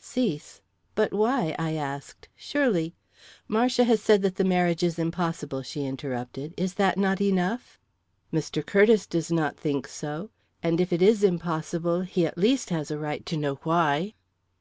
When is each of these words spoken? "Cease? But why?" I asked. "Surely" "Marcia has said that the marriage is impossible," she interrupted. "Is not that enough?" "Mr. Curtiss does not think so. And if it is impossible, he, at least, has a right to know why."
"Cease? 0.00 0.60
But 0.96 1.12
why?" 1.12 1.54
I 1.60 1.74
asked. 1.74 2.28
"Surely" 2.34 2.96
"Marcia 3.46 3.84
has 3.84 4.02
said 4.02 4.20
that 4.22 4.34
the 4.34 4.42
marriage 4.42 4.82
is 4.82 4.98
impossible," 4.98 5.62
she 5.62 5.86
interrupted. 5.86 6.52
"Is 6.56 6.76
not 6.76 6.96
that 6.96 7.20
enough?" 7.20 7.78
"Mr. 8.32 8.66
Curtiss 8.66 9.06
does 9.06 9.30
not 9.30 9.56
think 9.56 9.86
so. 9.86 10.30
And 10.60 10.80
if 10.80 10.92
it 10.92 11.02
is 11.02 11.22
impossible, 11.22 12.00
he, 12.00 12.26
at 12.26 12.36
least, 12.36 12.70
has 12.70 12.90
a 12.90 12.98
right 12.98 13.24
to 13.26 13.36
know 13.36 13.60
why." 13.62 14.14